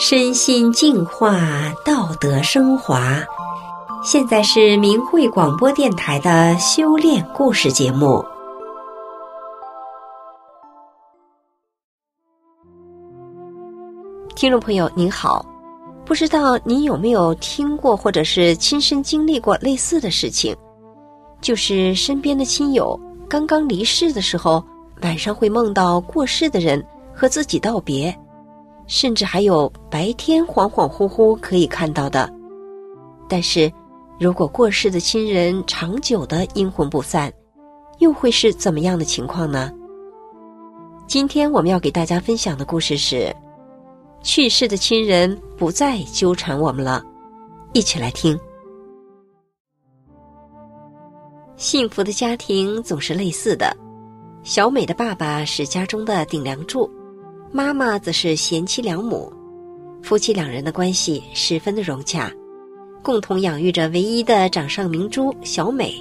[0.00, 1.40] 身心净化，
[1.84, 3.18] 道德升华。
[4.04, 8.24] 现在是明慧广播电台的修炼故事节目。
[14.36, 15.44] 听众朋友您好，
[16.04, 20.56] 不知道您有没有听过或者是亲身经历过类似的事情？
[21.40, 24.62] 就是身边的亲友刚刚离世的时候，
[25.02, 28.16] 晚上会梦到过世的人和自己道别。
[28.88, 32.28] 甚至还有白天恍恍惚惚可以看到的，
[33.28, 33.70] 但是，
[34.18, 37.30] 如果过世的亲人长久的阴魂不散，
[37.98, 39.70] 又会是怎么样的情况呢？
[41.06, 43.34] 今天我们要给大家分享的故事是：
[44.22, 47.04] 去世的亲人不再纠缠我们了，
[47.74, 48.38] 一起来听。
[51.56, 53.76] 幸福的家庭总是类似的，
[54.42, 56.90] 小美的爸爸是家中的顶梁柱。
[57.50, 59.32] 妈妈则是贤妻良母，
[60.02, 62.30] 夫妻两人的关系十分的融洽，
[63.02, 65.94] 共同养育着唯一的掌上明珠小美。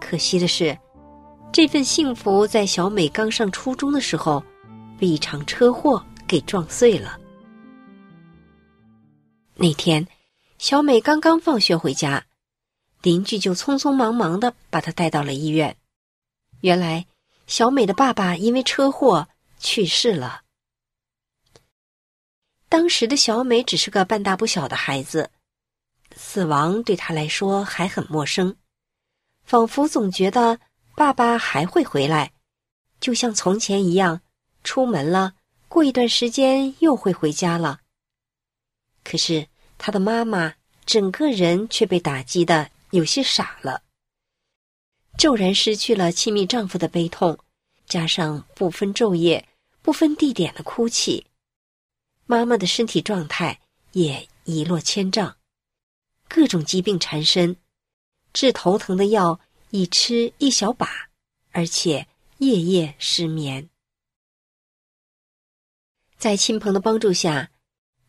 [0.00, 0.78] 可惜的是，
[1.52, 4.40] 这份幸福在小美刚上初中的时候，
[4.96, 7.18] 被一场车祸给撞碎了。
[9.56, 10.06] 那天，
[10.58, 12.24] 小美刚刚放学回家，
[13.02, 15.76] 邻居就匆匆忙忙的把她带到了医院。
[16.60, 17.04] 原来，
[17.48, 19.26] 小美的爸爸因为车祸。
[19.60, 20.42] 去世了。
[22.68, 25.30] 当时的小美只是个半大不小的孩子，
[26.16, 28.56] 死亡对她来说还很陌生，
[29.44, 30.58] 仿佛总觉得
[30.94, 32.32] 爸爸还会回来，
[33.00, 34.20] 就像从前一样，
[34.64, 35.34] 出门了，
[35.68, 37.80] 过一段时间又会回家了。
[39.02, 40.54] 可是她的妈妈
[40.86, 43.82] 整个人却被打击的有些傻了，
[45.18, 47.38] 骤然失去了亲密丈夫的悲痛，
[47.86, 49.48] 加上不分昼夜。
[49.82, 51.26] 不分地点的哭泣，
[52.26, 53.60] 妈妈的身体状态
[53.92, 55.36] 也一落千丈，
[56.28, 57.56] 各种疾病缠身，
[58.32, 59.40] 治头疼的药
[59.70, 61.08] 一吃一小把，
[61.50, 62.06] 而且
[62.38, 63.68] 夜夜失眠。
[66.18, 67.50] 在亲朋的帮助下，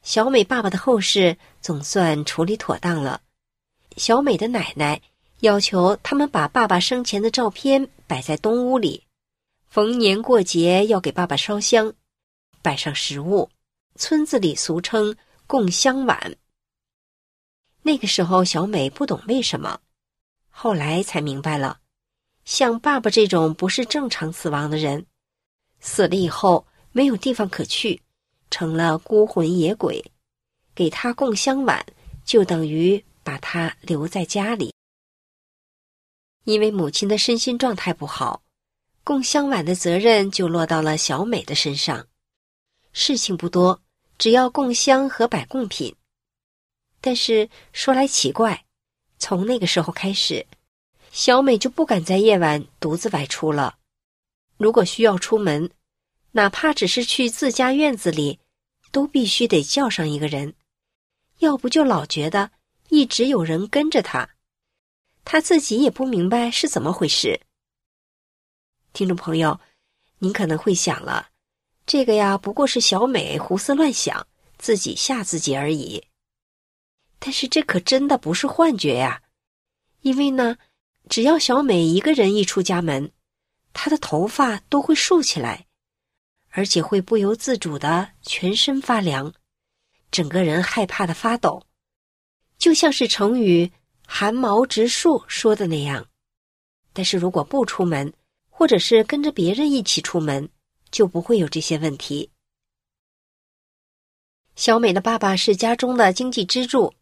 [0.04, 3.22] 小美爸爸的后事总算处理妥当了。
[3.96, 5.02] 小美的奶奶
[5.40, 9.06] 要求他们把爸爸生前的照片摆在东屋里。
[9.72, 11.94] 逢年过节要给爸爸烧香，
[12.62, 13.50] 摆上食物，
[13.96, 15.16] 村子里俗称
[15.48, 16.36] 供香碗。
[17.82, 19.80] 那个时候，小美不懂为什么，
[20.50, 21.80] 后来才明白了，
[22.44, 25.06] 像爸爸这种不是正常死亡的人，
[25.80, 28.02] 死了以后没有地方可去，
[28.50, 30.04] 成了孤魂野鬼，
[30.76, 31.86] 给他供香碗，
[32.26, 34.74] 就等于把他留在家里。
[36.44, 38.44] 因为母亲的身心状态不好。
[39.04, 42.08] 供香碗的责任就落到了小美的身上，
[42.94, 43.82] 事情不多，
[44.18, 45.96] 只要供香和摆贡品。
[47.02, 48.66] 但是说来奇怪，
[49.18, 50.46] 从那个时候开始，
[51.12, 53.78] 小美就不敢在夜晚独自外出了。
[54.58, 55.72] 如果需要出门，
[56.34, 58.40] 哪怕只是去自家院子里，
[58.92, 60.54] 都必须得叫上一个人，
[61.40, 62.52] 要不就老觉得
[62.90, 64.30] 一直有人跟着她，
[65.26, 67.42] 她自己也不明白是怎么回事。
[68.94, 69.60] 听众朋友，
[70.20, 71.30] 您可能会想了，
[71.86, 76.04] 这个呀不过是小美胡思乱想，自己吓自己而已。
[77.18, 79.22] 但是这可真的不是幻觉呀，
[80.02, 80.58] 因为呢，
[81.10, 83.12] 只要小美一个人一出家门，
[83.72, 85.68] 她的头发都会竖起来，
[86.50, 89.34] 而且会不由自主的全身发凉，
[90.12, 91.64] 整个人害怕的发抖，
[92.58, 93.72] 就像是成语
[94.06, 96.06] “寒毛直竖”说的那样。
[96.92, 98.12] 但是如果不出门，
[98.62, 100.48] 或者是跟着别人一起出门，
[100.92, 102.30] 就不会有这些问题。
[104.56, 106.94] 小美的爸爸是家中的经济支柱，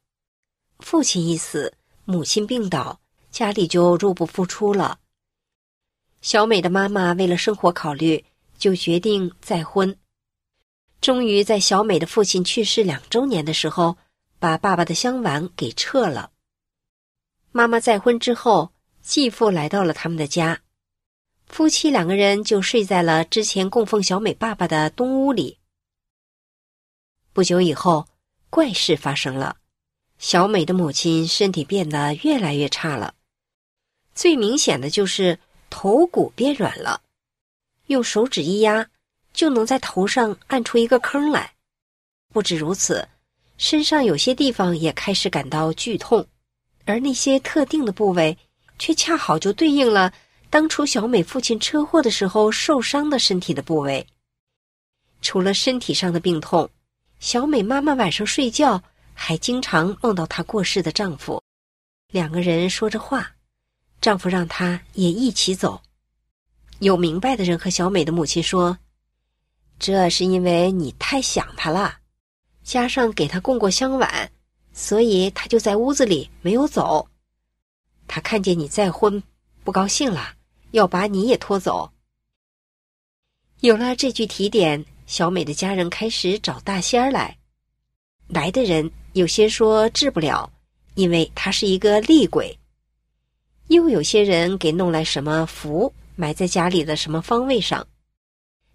[0.78, 1.74] 父亲一死，
[2.06, 5.02] 母亲病倒，家里就入不敷出了。
[6.22, 8.24] 小美的妈妈为了生活考虑，
[8.58, 9.94] 就决定再婚。
[11.02, 13.98] 终于在小美的父亲去世两周年的时候，
[14.40, 16.32] 把爸爸的香碗给撤了。
[17.52, 18.72] 妈妈再婚之后，
[19.02, 20.62] 继父来到了他们的家。
[21.50, 25.58] 夫妻两个人就睡在了之前供奉小美爸爸的东屋里。
[27.34, 28.08] 不久以后，
[28.50, 29.58] 怪事发生了，
[30.20, 33.14] 小美的母亲身体变得越来越差了，
[34.14, 35.38] 最明显的就是
[35.70, 37.02] 头骨变软了，
[37.88, 38.88] 用手指一压，
[39.34, 41.54] 就能在头上按出一个坑来。
[42.32, 43.08] 不止如此，
[43.58, 46.26] 身上有些地方也开始感到剧痛，
[46.86, 48.38] 而那些特定的部位，
[48.78, 50.14] 却恰好就对应了。
[50.50, 54.08] 当初小美父亲车祸的时候受伤的身体的部位，
[55.22, 56.70] 除了身体上的病痛，
[57.20, 58.82] 小美妈妈晚上睡觉
[59.14, 61.44] 还经常梦到她过世的丈夫，
[62.12, 63.36] 两个人说着话，
[64.02, 65.82] 丈夫让她也一起走。
[66.80, 68.78] 有明白的人和小美的母亲说
[69.78, 71.98] ：“这是因为你太想他了，
[72.64, 74.32] 加上给他供过香碗，
[74.74, 77.08] 所以他就在屋子里没有走。
[78.08, 79.22] 他看见你再婚，
[79.64, 80.36] 不高兴了，
[80.72, 81.92] 要把你也拖走。”
[83.62, 87.38] 有了这句提点，小美的家人开始找大仙儿来。
[88.28, 90.52] 来的人有些说治不了，
[90.96, 92.48] 因为他是一个厉鬼；
[93.68, 95.94] 又有些人给弄来什么符。
[96.16, 97.88] 埋在家里的什么方位上，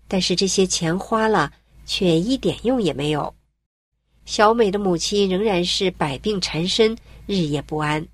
[0.09, 1.53] 但是这些钱花了，
[1.85, 3.35] 却一点用也没有。
[4.25, 6.97] 小美的母亲仍然是百病缠身，
[7.27, 8.09] 日夜不安，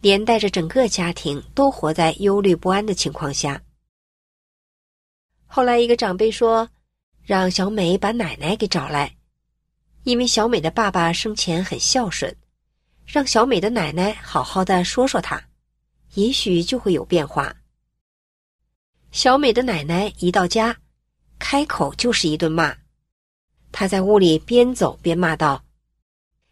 [0.00, 3.62] 连带着整个家庭都活在忧虑不安的情况下。
[5.46, 6.68] 后来，一个长辈说，
[7.22, 9.16] 让小美把奶奶给找来，
[10.04, 12.34] 因为小美的爸爸生前很孝顺，
[13.04, 15.42] 让小美的奶奶好好的说说他，
[16.14, 17.54] 也许就会有变化。
[19.10, 20.76] 小美的奶奶一到家，
[21.38, 22.76] 开口就是一顿骂。
[23.72, 25.64] 她在屋里边走边骂道：“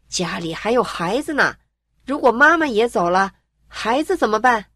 [0.09, 1.57] 家里还有孩子呢，
[2.05, 3.33] 如果妈妈也走了，
[3.69, 4.67] 孩子怎么办？”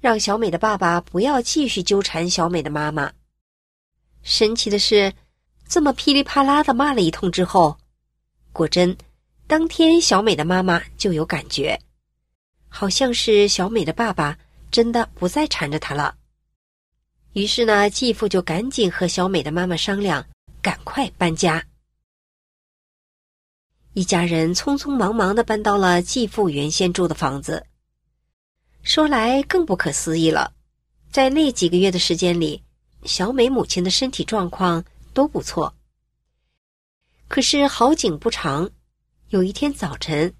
[0.00, 3.12] 让小美的爸爸不要继续纠缠小美的妈妈。
[4.22, 5.12] 神奇的是，
[5.66, 7.76] 这么噼里啪啦的骂了一通之后，
[8.52, 8.96] 果真，
[9.46, 11.80] 当天小美的妈妈就有感觉，
[12.68, 14.38] 好像是小美的爸爸
[14.70, 16.14] 真的不再缠着她了。
[17.32, 20.24] 于是呢，继父就赶紧和小美的妈妈商量，
[20.62, 21.64] 赶快搬家。
[23.94, 27.66] 一家人匆匆忙忙的搬到了继父原先住的房子。
[28.82, 30.52] 说来更不可思议了，
[31.10, 32.62] 在那几个月的时间里，
[33.04, 35.74] 小美母亲的身体状况都不错。
[37.28, 38.70] 可是好景不长，
[39.28, 40.34] 有一天早晨，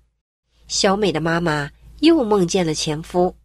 [0.67, 1.71] 小美的妈妈
[2.01, 3.37] 又梦见了前夫，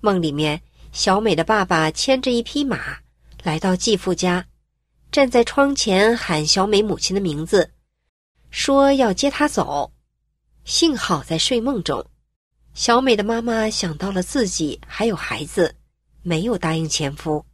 [0.00, 0.62] 梦里面。
[0.90, 2.98] 小美的爸爸牵着一匹马
[3.42, 4.46] 来到继父家，
[5.12, 7.70] 站在窗前喊小美母亲的名字，
[8.50, 9.92] 说要接她走。
[10.64, 12.04] 幸好在睡梦中，
[12.78, 15.74] 小美的妈妈想到了自己还有孩子，
[16.22, 17.44] 没有答应前夫。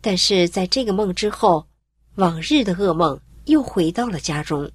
[0.00, 1.68] 但是在这个梦之后，
[2.14, 4.72] 往日的噩梦又回到了家中，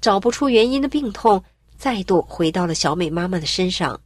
[0.00, 1.42] 找不出原因的病痛
[1.76, 4.00] 再度回到了小美妈妈的身上。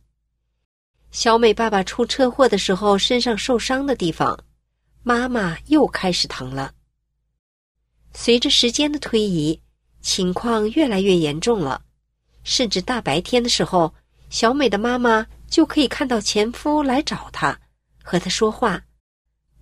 [1.10, 4.42] 小美爸爸出车祸的时候，身上受伤的地方，
[5.02, 6.72] 妈妈又开始疼了。
[8.14, 9.60] 随着时间的推移，
[10.00, 11.84] 情况越来越严重了，
[12.48, 13.92] 甚至大白天的时候，
[14.30, 17.54] 小美的妈妈就可以看到前夫来找她，
[18.02, 18.80] 和她说话。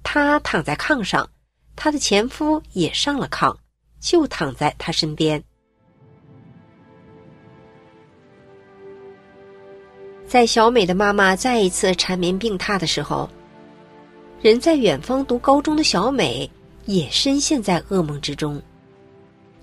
[0.04, 1.28] 她躺在炕上，
[1.74, 3.52] 她的前夫也上了炕，
[3.98, 5.42] 就躺在她身边。
[10.28, 13.28] 在小美的妈妈再一次缠绵病榻的时候，
[14.40, 16.48] 人在远方读高中的小美
[16.84, 18.62] 也深陷在噩梦之中。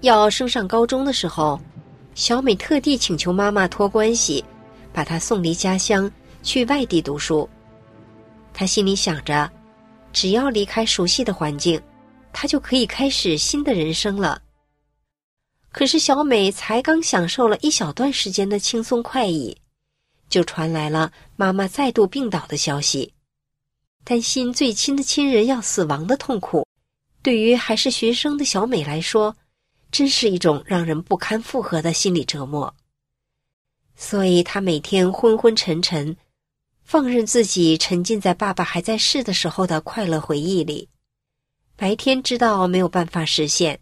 [0.01, 1.57] 要升上高中的时候，
[2.15, 4.43] 小美特地请求妈妈托关系，
[4.91, 6.09] 把她送离家乡
[6.43, 7.49] 去外地读书。
[8.53, 9.49] 她心里想着，
[10.11, 11.81] 只要离开熟悉的环境，
[12.31, 14.41] 她就可以开始新的人生了。
[15.71, 19.57] 可是小美才刚享受了一小段时间的轻松快意。
[20.29, 23.13] 就传来了妈妈再度病倒的消息，
[24.03, 26.65] 担心最亲的亲人要死亡的痛苦，
[27.21, 29.35] 对于还是学生的小美来说，
[29.93, 32.75] 真是一种让人不堪负荷的心理折磨。
[33.95, 36.17] 所以她每天昏昏沉沉，
[36.83, 40.89] 放任自己沉浸在爸爸还在世的时候的快乐回忆里。
[41.75, 43.79] 白天知道没有办法实现，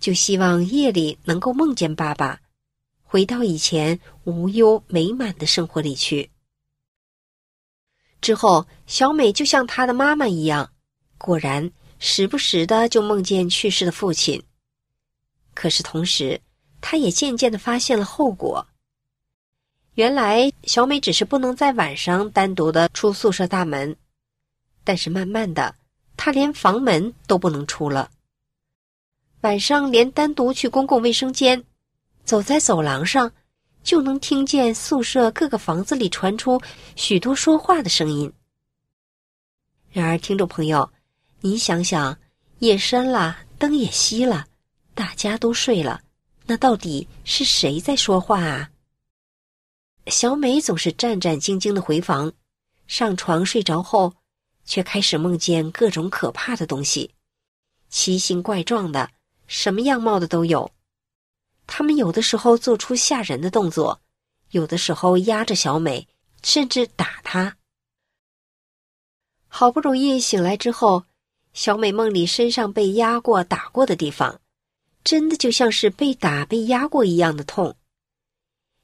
[0.00, 2.40] 就希望夜里能够梦见爸爸。
[3.04, 6.30] 回到以前无忧美满的生活里去。
[8.20, 10.72] 之后，小美就像她的妈妈一样，
[11.16, 11.70] 果然
[12.00, 14.42] 时不时的就梦见去世的父亲。
[15.54, 16.40] 可是同时，
[16.80, 18.66] 他也渐渐的发现了后果。
[19.94, 23.96] 原来，小美只是不能在晚上单独的出宿舍大门，
[24.82, 25.74] 但是慢慢的，
[26.16, 28.10] 她连房门都不能出了。
[29.42, 31.64] 晚上连单独去公共卫生间。
[32.24, 33.30] 走在走廊上，
[33.82, 36.58] 就能听见宿舍各个房子里传出
[36.96, 38.32] 许多说话的声音。
[39.92, 40.90] 然而，听众朋友，
[41.42, 42.18] 你想想，
[42.60, 44.46] 夜深了，灯也熄了，
[44.94, 46.02] 大家都睡了，
[46.46, 48.70] 那到底是谁在说话啊？
[50.06, 52.32] 小美总是战战兢兢的回房，
[52.86, 54.14] 上床睡着后，
[54.64, 57.14] 却开始梦见各种可怕的东西，
[57.88, 59.10] 奇形怪状的，
[59.46, 60.70] 什么样貌的都有。
[61.66, 64.00] 他们有的时候做出吓人的动作，
[64.50, 66.06] 有的时候压着小美，
[66.42, 67.56] 甚至打她。
[69.48, 71.04] 好不容易醒来之后，
[71.54, 74.40] 小美梦里身上被压过、打过的地方，
[75.04, 77.76] 真的就像是被打、被压过一样的痛。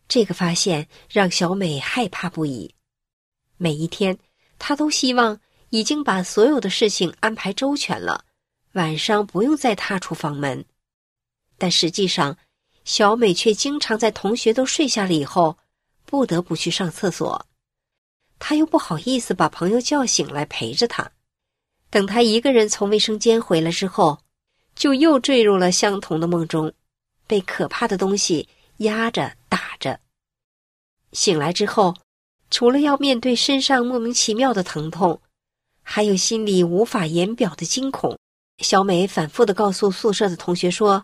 [0.07, 2.75] 这个发现让小美害怕不已。
[3.57, 4.19] 每一天，
[4.59, 8.25] 她都希望已经把所有的事情安排周全了，
[8.73, 10.65] 晚上不用再踏出房门。
[11.57, 12.37] 但实际上，
[12.85, 15.59] 小美却经常在同学都睡下了以后，
[16.05, 17.47] 不得不去上厕所。
[18.39, 21.13] 她又不好意思把朋友叫醒来陪着她。
[21.89, 24.19] 等她一个人从卫生间回来之后，
[24.75, 26.73] 就又坠入了相同的梦中，
[27.27, 28.49] 被可怕的东西
[28.79, 30.01] 压着打着。
[31.13, 31.95] 醒来之后，
[32.51, 35.21] 除了要面对身上莫名其妙的疼痛，
[35.83, 38.19] 还有心里无法言表的惊恐。
[38.59, 41.03] 小美反复的告诉宿舍的同学说。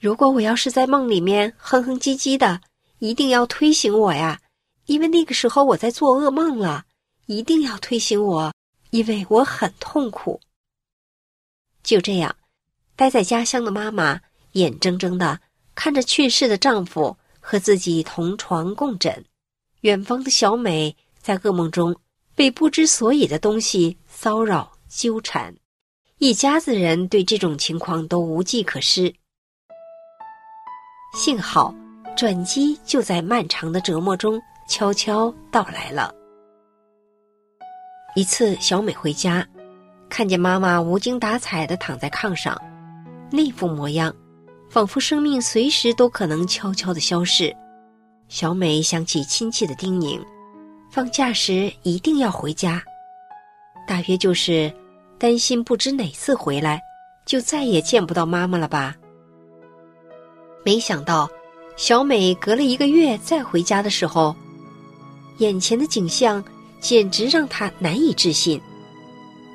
[0.00, 2.60] 如果我要是在梦里面哼哼唧唧的，
[3.00, 4.40] 一定要推醒我呀，
[4.86, 6.84] 因为那个时候我在做噩梦了。
[7.26, 8.54] 一定要推醒我，
[8.88, 10.40] 因为我很痛苦。
[11.82, 12.34] 就这样，
[12.98, 14.20] 待在家乡的妈妈
[14.54, 15.38] 眼睁睁的
[15.76, 19.24] 看着去世的丈夫和自己同床共枕，
[19.82, 21.94] 远方的小美在噩梦中
[22.34, 25.54] 被不知所以的东西骚扰纠缠，
[26.18, 29.14] 一家子人对这种情况都无计可施。
[31.14, 31.72] 幸好，
[32.16, 36.12] 转机就在漫长的折磨中悄悄到来了。
[38.16, 39.46] 一次，小美回家，
[40.08, 42.60] 看见妈妈无精打采的躺在炕上，
[43.30, 44.14] 那副模样，
[44.70, 47.54] 仿佛生命随时都可能悄悄的消逝。
[48.28, 50.20] 小美想起亲戚的叮咛，
[50.90, 52.82] 放假时一定要回家，
[53.86, 54.72] 大约就是
[55.18, 56.80] 担心不知哪次回来，
[57.24, 58.94] 就再也见不到妈妈了吧。
[60.64, 61.28] 没想到，
[61.76, 64.34] 小美隔了一个月再回家的时候，
[65.38, 66.44] 眼前的景象
[66.80, 68.60] 简直让她难以置信。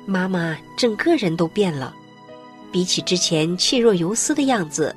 [0.06, 1.94] 妈妈整个人都变了，
[2.74, 4.96] 比起之前气若游丝的样子，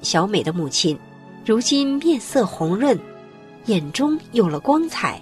[0.00, 0.98] 小美的母亲
[1.44, 2.98] 如今面色红润，
[3.66, 5.20] 眼中有了光彩，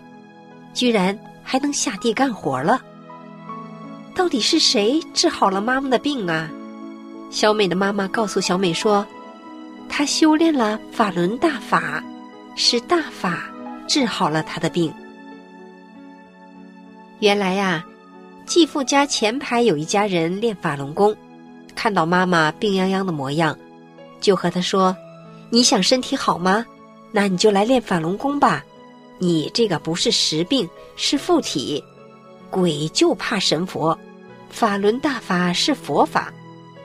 [0.72, 2.80] 居然还能下地干活了。
[4.14, 6.48] 到底是谁治好了妈妈的病啊？
[7.28, 9.04] 小美的妈妈告诉小美说。
[9.88, 12.00] 她修炼了法轮大法，
[12.54, 13.50] 是大法
[13.88, 14.94] 治好了她的病。
[17.18, 17.84] 原来呀，
[18.46, 21.16] 继父家前排有一家人练法轮功，
[21.78, 23.56] 看到妈妈病殃殃的模样，
[24.20, 24.97] 就和她说
[25.49, 26.66] ：“你想身体好吗？
[27.12, 28.64] 那你就来练法轮功吧。
[29.18, 31.85] 你这个不是实病，是附体。
[32.50, 33.97] 鬼就怕神佛，
[34.50, 36.35] 法轮大法是佛法。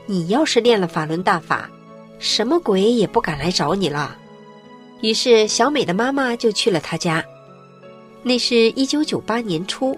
[0.06, 1.68] 你要是练了法轮大法。”
[2.20, 4.16] 什么鬼也不敢来找你了。
[5.02, 7.26] 于是小美的妈妈就去了他家。
[8.22, 9.98] 那是一九九八年初，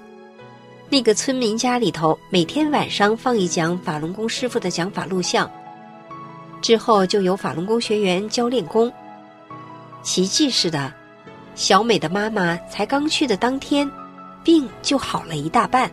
[0.88, 5.50] 那个村民家里头每天晚上放一讲法轮功师傅的讲法录像，
[6.62, 8.92] 之后就有法轮功学员教练功。
[10.04, 10.94] 奇迹似的，
[11.56, 13.90] 小美的妈妈才刚去的当天，
[14.44, 15.90] 病就好了一大半，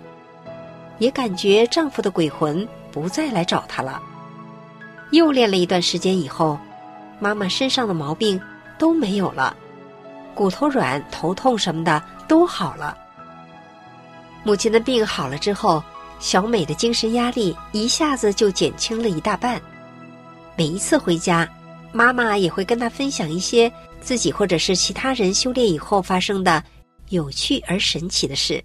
[0.99, 4.01] 也感觉丈夫的鬼魂不再来找她了。
[5.11, 6.59] 又练了一段时间以后，
[7.19, 8.39] 妈妈身上的毛病
[8.79, 9.57] 都没有了，
[10.35, 12.99] 骨头软、头痛什么的都好了。
[14.45, 15.83] 母亲的病好了之后，
[16.19, 19.61] 小美的精神压力一下子就减轻了一大半。
[20.57, 21.49] 每一次回家，
[21.93, 26.63] 妈妈也会跟她分享一些自己或者是其他人修炼以后发生的
[27.09, 28.63] 有趣而神奇的事。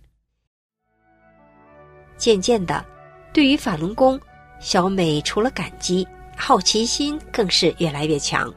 [2.17, 2.83] 渐渐的，
[3.31, 4.19] 对于法轮功，
[4.59, 6.07] 小美除了感激。
[6.39, 8.53] 好奇心更是越来越强，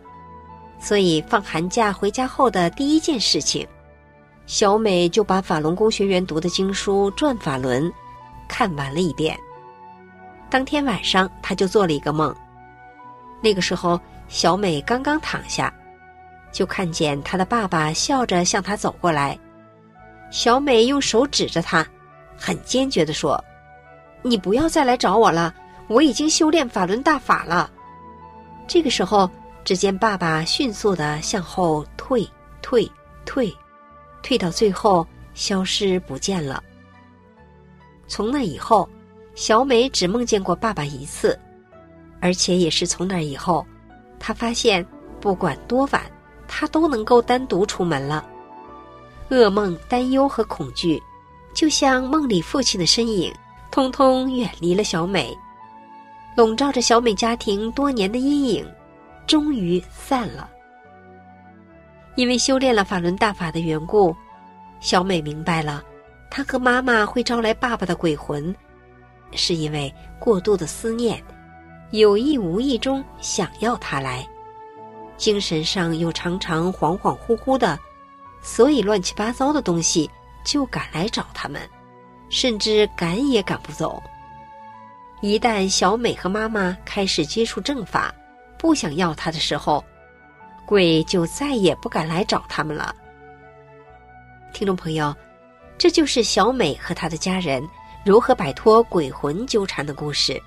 [0.79, 3.67] 所以放寒假回家后的第一件事情，
[4.51, 7.85] 小美就把法轮功学员读的经书《转法轮》
[8.49, 9.39] 看完了一遍。
[10.51, 12.35] 当天晚上，她就做了一个梦。
[13.41, 15.73] 那个时候，小美刚刚躺下，
[16.51, 19.39] 就看见她的爸爸笑着向她走过来。
[20.33, 21.87] 小美用手指着他，
[22.37, 23.41] 很坚决地说
[24.21, 25.55] ：“你不要再来找我了。”
[25.87, 27.71] 我已经修炼法轮大法了。
[28.67, 29.31] 这个时候，
[29.65, 32.29] 只见爸爸迅速的向后退、
[32.61, 32.91] 退、
[33.25, 33.57] 退，
[34.23, 36.63] 退到最后消失不见了。
[38.07, 38.89] 从那以后，
[39.35, 41.39] 小美只梦见过爸爸一次，
[42.21, 43.65] 而且也是从那以后，
[44.19, 44.85] 她发现
[45.21, 46.03] 不管多晚，
[46.49, 48.27] 她都能够单独出门了。
[49.31, 51.01] 噩梦、担忧和恐惧，
[51.55, 53.33] 就像梦里父亲的身影，
[53.71, 55.37] 通通远离了小美。
[56.37, 58.67] 笼罩着小美家庭多年的阴影，
[59.27, 60.51] 终于散了。
[62.17, 64.15] 因为修炼了法轮大法的缘故，
[64.81, 65.83] 小美明白了，
[66.31, 68.55] 她和妈妈会招来爸爸的鬼魂，
[69.33, 71.23] 是因为过度的思念，
[71.93, 74.27] 有意无意中想要他来，
[75.17, 77.79] 精神上又常常恍恍惚惚的，
[78.43, 80.11] 所以乱七八糟的东西
[80.45, 81.61] 就赶来找他们，
[82.29, 84.03] 甚至赶也赶不走。
[85.23, 88.15] 一旦小美和妈妈开始接触正法，
[88.59, 89.85] 不想要他的时候。
[90.71, 92.95] 鬼就再也不敢来找他们了。
[94.53, 95.13] 听众朋友，
[95.77, 97.61] 这就是小美和她的家人
[98.05, 100.41] 如何摆脱鬼魂纠缠的故事。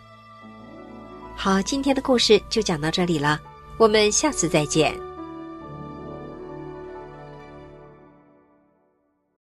[1.36, 3.38] 好，今天的故事就讲到这里了，
[3.78, 4.98] 我们下次再见。